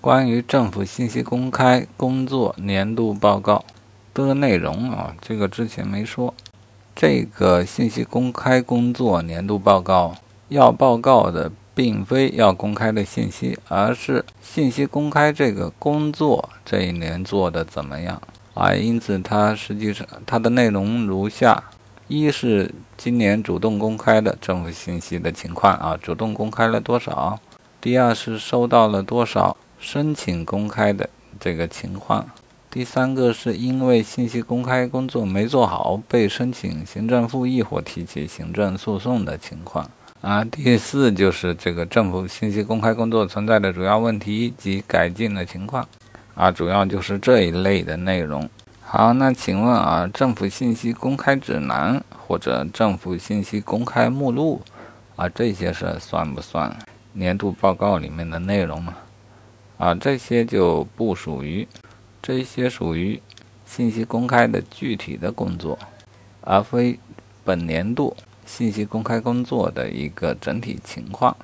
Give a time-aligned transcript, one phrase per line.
[0.00, 3.64] 关于政府信息公开工作年度报告
[4.14, 6.32] 的内容啊，这个之前没说。
[6.94, 10.14] 这个信息公开工作年度报告
[10.48, 18.22] 要报告的，并非要公开的信息，而是信息公开这个工作这一年做的怎么样
[18.54, 18.72] 啊？
[18.74, 21.64] 因此，它实际上它的内容如下：
[22.06, 27.38] 一是今年主动公开的政府信息的情况啊，主动公开了多少；
[27.80, 31.08] 第二是收到了多少申请公开的
[31.40, 32.28] 这个情况。
[32.70, 40.44] 第三个是因为信息公开工作没做好，被申请行政复议或提起行政诉讼的情况啊。
[40.44, 45.88] 第四就是这个政府信息公开工作存在的主要问题及改进的情况
[46.34, 48.48] 啊，主要就是这一类的内容。
[48.82, 54.60] 好，那请问啊，政府信息公开指南或者政府信息公开目录
[55.16, 56.76] 啊，这些是算不算
[57.14, 58.94] 年度报告里面的内容呢？
[59.78, 61.66] 啊，这些就不属于。
[62.20, 63.22] 这些属于
[63.64, 65.78] 信息公开的具体的工作，
[66.42, 66.98] 而非
[67.44, 71.34] 本年度信息公开工作的一个整体情况。